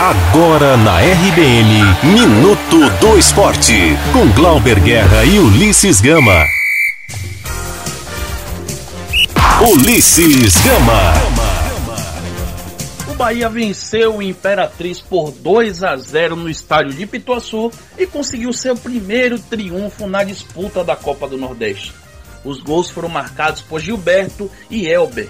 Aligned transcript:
Agora 0.00 0.76
na 0.76 1.00
RBN, 1.00 1.82
Minuto 2.04 2.88
do 3.00 3.18
Esporte, 3.18 3.74
com 4.12 4.30
Glauber 4.30 4.78
Guerra 4.78 5.24
e 5.24 5.40
Ulisses 5.40 6.00
Gama. 6.00 6.46
Ulisses 9.60 10.54
Gama. 10.58 11.14
O 13.08 13.14
Bahia 13.14 13.48
venceu 13.48 14.18
o 14.18 14.22
Imperatriz 14.22 15.00
por 15.00 15.32
2 15.32 15.82
a 15.82 15.96
0 15.96 16.36
no 16.36 16.48
estádio 16.48 16.92
de 16.92 17.04
Pituaçu 17.04 17.72
e 17.98 18.06
conseguiu 18.06 18.52
seu 18.52 18.76
primeiro 18.76 19.36
triunfo 19.36 20.06
na 20.06 20.22
disputa 20.22 20.84
da 20.84 20.94
Copa 20.94 21.26
do 21.26 21.36
Nordeste. 21.36 21.92
Os 22.44 22.60
gols 22.60 22.88
foram 22.88 23.08
marcados 23.08 23.62
por 23.62 23.80
Gilberto 23.80 24.48
e 24.70 24.86
Elber. 24.86 25.28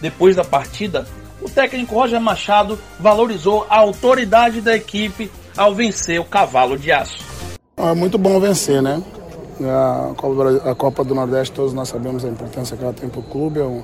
Depois 0.00 0.34
da 0.34 0.42
partida, 0.42 1.06
o 1.46 1.48
técnico 1.48 1.94
Roger 1.94 2.20
Machado 2.20 2.76
valorizou 2.98 3.64
a 3.70 3.78
autoridade 3.78 4.60
da 4.60 4.74
equipe 4.74 5.30
ao 5.56 5.72
vencer 5.72 6.20
o 6.20 6.24
cavalo 6.24 6.76
de 6.76 6.90
aço. 6.90 7.24
É 7.76 7.94
muito 7.94 8.18
bom 8.18 8.40
vencer, 8.40 8.82
né? 8.82 9.00
A 9.62 10.12
Copa, 10.16 10.70
a 10.70 10.74
Copa 10.74 11.04
do 11.04 11.14
Nordeste, 11.14 11.54
todos 11.54 11.72
nós 11.72 11.88
sabemos 11.88 12.24
a 12.24 12.28
importância 12.28 12.76
que 12.76 12.82
ela 12.82 12.92
tem 12.92 13.08
para 13.08 13.20
o 13.20 13.22
clube. 13.22 13.60
É, 13.60 13.82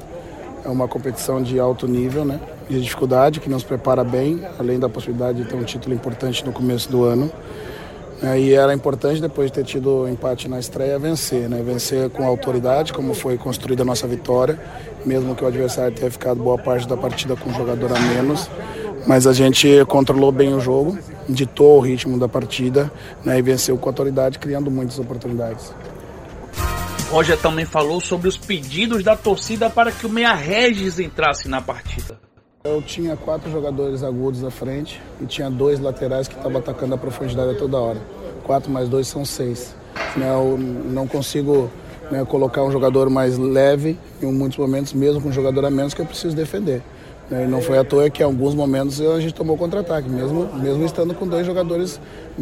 é, 0.64 0.68
uma 0.68 0.88
competição 0.88 1.40
de 1.40 1.58
alto 1.60 1.86
nível, 1.86 2.24
né? 2.24 2.40
De 2.68 2.80
dificuldade, 2.80 3.38
que 3.38 3.48
nos 3.48 3.62
prepara 3.62 4.02
bem, 4.02 4.42
além 4.58 4.78
da 4.78 4.88
possibilidade 4.88 5.42
de 5.42 5.48
ter 5.48 5.54
um 5.54 5.64
título 5.64 5.94
importante 5.94 6.44
no 6.44 6.52
começo 6.52 6.90
do 6.90 7.04
ano. 7.04 7.30
E 8.36 8.54
era 8.54 8.72
importante, 8.72 9.20
depois 9.20 9.50
de 9.50 9.54
ter 9.54 9.64
tido 9.64 10.08
empate 10.08 10.48
na 10.48 10.60
estreia, 10.60 10.96
vencer, 10.96 11.48
né? 11.48 11.60
Vencer 11.60 12.08
com 12.10 12.24
autoridade, 12.24 12.92
como 12.92 13.14
foi 13.14 13.36
construída 13.36 13.82
a 13.82 13.84
nossa 13.84 14.06
vitória, 14.06 14.60
mesmo 15.04 15.34
que 15.34 15.42
o 15.42 15.46
adversário 15.46 15.92
tenha 15.92 16.10
ficado 16.10 16.40
boa 16.40 16.56
parte 16.56 16.86
da 16.86 16.96
partida 16.96 17.34
com 17.34 17.50
um 17.50 17.54
jogador 17.54 17.90
a 17.96 17.98
menos. 17.98 18.48
Mas 19.08 19.26
a 19.26 19.32
gente 19.32 19.84
controlou 19.86 20.30
bem 20.30 20.54
o 20.54 20.60
jogo, 20.60 20.96
ditou 21.28 21.78
o 21.78 21.80
ritmo 21.80 22.16
da 22.16 22.28
partida 22.28 22.92
né? 23.24 23.38
e 23.38 23.42
venceu 23.42 23.76
com 23.76 23.88
autoridade, 23.88 24.38
criando 24.38 24.70
muitas 24.70 25.00
oportunidades. 25.00 25.74
Roger 27.10 27.36
também 27.36 27.66
falou 27.66 28.00
sobre 28.00 28.28
os 28.28 28.38
pedidos 28.38 29.02
da 29.02 29.16
torcida 29.16 29.68
para 29.68 29.90
que 29.90 30.06
o 30.06 30.08
Meia 30.08 30.32
Regis 30.32 31.00
entrasse 31.00 31.48
na 31.48 31.60
partida. 31.60 32.18
Eu 32.64 32.80
tinha 32.80 33.16
quatro 33.16 33.50
jogadores 33.50 34.04
agudos 34.04 34.44
à 34.44 34.50
frente 34.50 35.02
e 35.20 35.26
tinha 35.26 35.50
dois 35.50 35.80
laterais 35.80 36.28
que 36.28 36.36
estavam 36.36 36.58
atacando 36.58 36.94
a 36.94 36.98
profundidade 36.98 37.50
a 37.50 37.54
toda 37.58 37.76
hora. 37.76 38.00
Quatro 38.44 38.70
mais 38.70 38.88
dois 38.88 39.08
são 39.08 39.24
seis. 39.24 39.74
Né, 40.16 40.30
eu 40.30 40.56
não 40.56 41.08
consigo 41.08 41.68
né, 42.08 42.24
colocar 42.24 42.62
um 42.62 42.70
jogador 42.70 43.10
mais 43.10 43.36
leve 43.36 43.98
em 44.22 44.30
muitos 44.30 44.58
momentos, 44.58 44.92
mesmo 44.92 45.20
com 45.20 45.30
um 45.30 45.32
jogador 45.32 45.64
a 45.64 45.70
menos, 45.70 45.92
que 45.92 46.02
eu 46.02 46.06
preciso 46.06 46.36
defender. 46.36 46.82
Né? 47.30 47.44
E 47.44 47.46
não 47.46 47.62
foi 47.62 47.78
à 47.78 47.84
toa 47.84 48.10
que 48.10 48.22
em 48.22 48.26
alguns 48.26 48.54
momentos 48.54 49.00
a 49.00 49.20
gente 49.20 49.34
tomou 49.34 49.56
contra-ataque, 49.56 50.08
mesmo, 50.08 50.48
mesmo 50.54 50.84
estando 50.84 51.14
com 51.14 51.26
dois 51.26 51.46
jogadores 51.46 52.00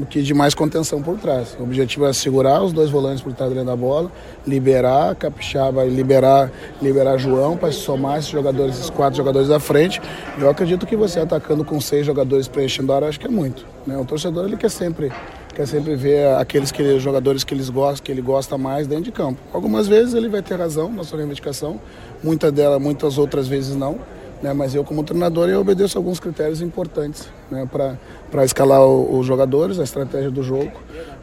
que 0.09 0.22
de 0.22 0.34
mais 0.34 0.55
contenção 0.55 1.03
por 1.03 1.19
trás. 1.19 1.56
O 1.59 1.62
objetivo 1.62 2.06
é 2.06 2.12
segurar 2.12 2.62
os 2.62 2.72
dois 2.72 2.91
volantes 2.91 3.22
por 3.22 3.33
trás 3.33 3.53
da 3.53 3.77
bola, 3.77 4.11
liberar 4.47 5.14
Capixaba 5.14 5.84
e 5.84 5.91
liberar, 5.91 6.50
liberar 6.81 7.19
João 7.19 7.56
para 7.56 7.72
somar 7.72 8.19
esses 8.19 8.31
jogadores, 8.31 8.77
esses 8.77 8.91
quatro 8.91 9.17
jogadores 9.17 9.48
da 9.48 9.61
frente. 9.61 10.00
Eu 10.39 10.48
acredito 10.48 10.87
que 10.87 10.97
você 10.97 11.20
atacando 11.20 11.65
com 11.65 11.81
seis 11.81 12.06
jogadores 12.06 12.48
preenchendo 12.48 12.92
a 12.92 12.97
área, 12.97 13.09
acho 13.09 13.20
que 13.20 13.27
é 13.27 13.31
muito. 13.31 13.67
Né? 13.87 13.97
O 13.97 14.05
torcedor 14.05 14.44
ele 14.44 14.56
quer 14.56 14.70
sempre 14.70 15.12
quer 15.55 15.67
sempre 15.67 15.94
ver 15.97 16.27
aqueles 16.37 16.70
que, 16.70 16.98
jogadores 17.00 17.44
que, 17.44 17.53
eles 17.53 17.69
gostam, 17.69 18.05
que 18.05 18.12
ele 18.12 18.22
gosta 18.22 18.56
mais 18.56 18.87
dentro 18.87 19.05
de 19.05 19.12
campo. 19.12 19.41
Algumas 19.53 19.89
vezes 19.89 20.15
ele 20.15 20.28
vai 20.28 20.41
ter 20.41 20.55
razão 20.55 20.91
na 20.91 21.05
sua 21.05 21.19
reivindicação, 21.19 21.81
muitas 22.22 22.53
delas, 22.53 22.81
muitas 22.81 23.19
outras 23.19 23.47
vezes 23.47 23.77
não. 23.77 23.98
Né, 24.43 24.55
mas 24.55 24.75
eu, 24.75 24.83
como 24.83 25.05
treinador, 25.05 25.51
eu 25.51 25.61
obedeço 25.61 25.99
alguns 25.99 26.19
critérios 26.19 26.63
importantes 26.63 27.29
né, 27.51 27.69
para 27.71 28.45
escalar 28.45 28.83
os 28.87 29.27
jogadores, 29.27 29.79
a 29.79 29.83
estratégia 29.83 30.31
do 30.31 30.43
jogo, 30.43 30.73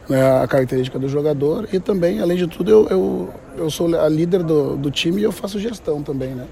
né, 0.08 0.40
a 0.40 0.46
característica 0.46 1.00
do 1.00 1.08
jogador. 1.08 1.68
E 1.72 1.80
também, 1.80 2.20
além 2.20 2.36
de 2.36 2.46
tudo, 2.46 2.70
eu, 2.70 2.86
eu, 2.88 3.30
eu 3.56 3.70
sou 3.70 3.92
a 3.98 4.08
líder 4.08 4.44
do, 4.44 4.76
do 4.76 4.88
time 4.88 5.20
e 5.20 5.24
eu 5.24 5.32
faço 5.32 5.58
gestão 5.58 6.00
também. 6.00 6.30
Né, 6.30 6.46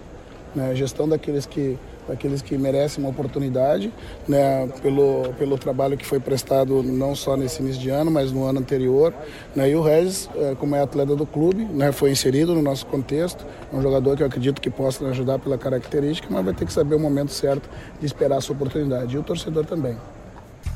né, 0.57 0.75
gestão 0.75 1.09
daqueles 1.09 1.47
que 1.47 1.79
daqueles 2.09 2.43
que 2.43 2.57
merecem 2.57 3.03
uma 3.03 3.11
oportunidade, 3.11 3.93
né, 4.29 4.69
pelo, 4.83 5.33
pelo 5.39 5.59
trabalho 5.59 5.97
que 5.97 6.07
foi 6.07 6.21
prestado 6.21 6.83
não 6.83 7.15
só 7.15 7.37
nesse 7.37 7.63
início 7.63 7.81
de 7.81 7.91
ano, 7.91 8.11
mas 8.11 8.33
no 8.33 8.45
ano 8.45 8.61
anterior. 8.61 9.13
Né, 9.55 9.71
e 9.71 9.77
o 9.77 9.83
Regis, 9.83 10.29
é, 10.37 10.55
como 10.55 10.77
é 10.77 10.81
atleta 10.81 11.15
do 11.17 11.27
clube, 11.27 11.65
né, 11.65 11.93
foi 11.93 12.11
inserido 12.11 12.55
no 12.55 12.63
nosso 12.63 12.87
contexto, 12.87 13.45
é 13.73 13.77
um 13.77 13.83
jogador 13.83 14.17
que 14.17 14.23
eu 14.23 14.27
acredito 14.27 14.61
que 14.61 14.71
possa 14.71 15.07
ajudar 15.09 15.39
pela 15.39 15.59
característica, 15.59 16.29
mas 16.31 16.45
vai 16.45 16.55
ter 16.55 16.65
que 16.65 16.73
saber 16.73 16.95
o 16.95 17.01
momento 17.01 17.33
certo 17.33 17.69
de 17.99 18.07
esperar 18.07 18.39
a 18.39 18.41
sua 18.41 18.55
oportunidade. 18.55 19.15
E 19.15 19.19
o 19.19 19.23
torcedor 19.23 19.65
também. 19.65 19.97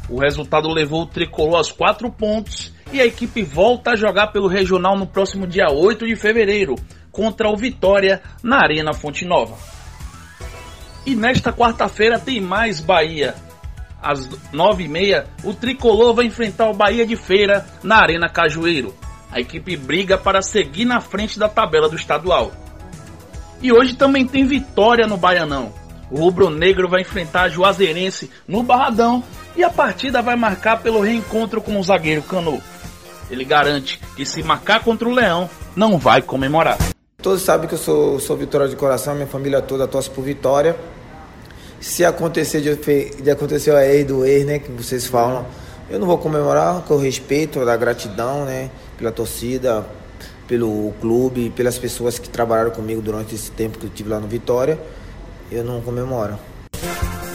O 0.08 0.18
resultado 0.18 0.68
levou 0.68 1.02
o 1.02 1.06
tricolor 1.06 1.56
aos 1.56 1.70
quatro 1.70 2.10
pontos 2.10 2.72
e 2.92 3.00
a 3.00 3.06
equipe 3.06 3.42
volta 3.42 3.92
a 3.92 3.96
jogar 3.96 4.28
pelo 4.28 4.48
regional 4.48 4.98
no 4.98 5.06
próximo 5.06 5.46
dia 5.46 5.70
8 5.70 6.04
de 6.04 6.16
fevereiro 6.16 6.74
contra 7.12 7.48
o 7.48 7.56
Vitória 7.56 8.20
na 8.42 8.58
Arena 8.62 8.92
Fonte 8.92 9.24
Nova. 9.24 9.79
E 11.06 11.14
nesta 11.14 11.52
quarta-feira 11.52 12.18
tem 12.18 12.40
mais 12.40 12.80
Bahia. 12.80 13.34
Às 14.02 14.28
nove 14.52 14.84
e 14.84 14.88
meia, 14.88 15.26
o 15.44 15.52
Tricolor 15.52 16.14
vai 16.14 16.26
enfrentar 16.26 16.70
o 16.70 16.74
Bahia 16.74 17.06
de 17.06 17.16
Feira 17.16 17.66
na 17.82 17.96
Arena 17.96 18.28
Cajueiro. 18.28 18.94
A 19.30 19.40
equipe 19.40 19.76
briga 19.76 20.16
para 20.18 20.42
seguir 20.42 20.84
na 20.84 21.00
frente 21.00 21.38
da 21.38 21.48
tabela 21.48 21.88
do 21.88 21.96
estadual. 21.96 22.52
E 23.62 23.72
hoje 23.72 23.94
também 23.94 24.26
tem 24.26 24.44
vitória 24.46 25.06
no 25.06 25.16
Baianão. 25.16 25.72
O 26.10 26.18
Rubro 26.18 26.50
Negro 26.50 26.88
vai 26.88 27.02
enfrentar 27.02 27.42
a 27.42 27.48
Juazeirense 27.48 28.30
no 28.48 28.62
Barradão 28.62 29.22
e 29.54 29.62
a 29.62 29.70
partida 29.70 30.22
vai 30.22 30.34
marcar 30.34 30.80
pelo 30.80 31.00
reencontro 31.00 31.60
com 31.60 31.78
o 31.78 31.82
zagueiro 31.82 32.22
Cano. 32.22 32.60
Ele 33.30 33.44
garante 33.44 34.00
que 34.16 34.26
se 34.26 34.42
marcar 34.42 34.82
contra 34.82 35.08
o 35.08 35.12
Leão, 35.12 35.48
não 35.76 35.98
vai 35.98 36.20
comemorar. 36.20 36.78
Todos 37.22 37.42
sabem 37.42 37.68
que 37.68 37.74
eu 37.74 37.78
sou, 37.78 38.18
sou 38.18 38.34
Vitória 38.34 38.66
de 38.66 38.76
coração, 38.76 39.14
minha 39.14 39.26
família 39.26 39.60
toda 39.60 39.86
torce 39.86 40.08
por 40.08 40.22
Vitória. 40.22 40.74
Se 41.78 42.02
acontecer 42.02 42.62
de, 42.62 43.22
de 43.22 43.30
acontecer 43.30 43.74
a 43.74 43.86
ex 43.86 44.06
do 44.06 44.24
ex, 44.24 44.46
né, 44.46 44.58
que 44.58 44.70
vocês 44.72 45.06
falam, 45.06 45.46
eu 45.90 45.98
não 45.98 46.06
vou 46.06 46.16
comemorar 46.16 46.80
com 46.82 46.96
respeito, 46.96 47.62
da 47.64 47.76
gratidão, 47.76 48.46
né, 48.46 48.70
pela 48.96 49.12
torcida, 49.12 49.84
pelo 50.48 50.92
clube, 50.98 51.50
pelas 51.50 51.76
pessoas 51.76 52.18
que 52.18 52.28
trabalharam 52.28 52.70
comigo 52.70 53.02
durante 53.02 53.34
esse 53.34 53.50
tempo 53.50 53.78
que 53.78 53.84
eu 53.84 53.90
tive 53.90 54.08
lá 54.08 54.18
no 54.18 54.26
Vitória. 54.26 54.78
Eu 55.52 55.62
não 55.62 55.82
comemoro. 55.82 56.38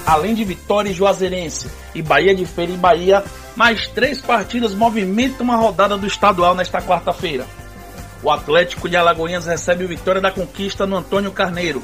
Além 0.05 0.33
de 0.33 0.43
Vitória 0.43 0.89
e 0.89 0.93
Juazeirense 0.93 1.67
e 1.93 2.01
Bahia 2.01 2.33
de 2.33 2.45
Feira 2.45 2.71
e 2.71 2.77
Bahia, 2.77 3.23
mais 3.55 3.87
três 3.87 4.19
partidas 4.19 4.73
movimentam 4.73 5.43
uma 5.43 5.55
rodada 5.55 5.95
do 5.95 6.07
estadual 6.07 6.55
nesta 6.55 6.81
quarta-feira. 6.81 7.45
O 8.25 8.31
Atlético 8.31 8.89
de 8.89 8.97
Alagoinhas 8.97 9.45
recebe 9.45 9.85
o 9.85 9.87
Vitória 9.87 10.19
da 10.19 10.31
Conquista 10.31 10.87
no 10.87 10.95
Antônio 10.95 11.31
Carneiro. 11.31 11.83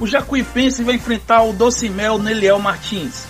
O 0.00 0.06
Jacuipense 0.06 0.82
vai 0.82 0.96
enfrentar 0.96 1.44
o 1.44 1.52
Docimel 1.52 2.18
Neliel 2.18 2.58
Martins. 2.58 3.24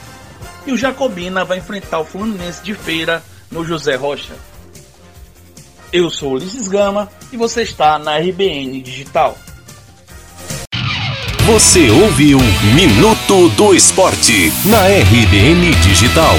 E 0.67 0.73
o 0.73 0.77
Jacobina 0.77 1.45
vai 1.45 1.59
enfrentar 1.59 1.99
o 1.99 2.05
Fluminense 2.07 2.63
de 2.63 2.73
Feira 2.73 3.23
no 3.51 3.63
José 3.63 3.95
Rocha. 3.95 4.33
Eu 5.93 6.09
sou 6.09 6.33
Ulisses 6.33 6.67
Gama 6.67 7.11
e 7.31 7.37
você 7.37 7.61
está 7.61 7.99
na 7.99 8.17
RBN 8.17 8.81
Digital. 8.81 9.37
Você 11.45 11.91
ouviu 11.91 12.39
Minuto 12.75 13.51
do 13.51 13.75
Esporte 13.75 14.51
na 14.65 14.87
RBN 14.87 15.75
Digital. 15.83 16.37